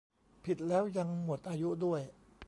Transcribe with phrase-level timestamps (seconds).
[0.43, 2.01] ผิดแล้วยังหมดอายุด้วย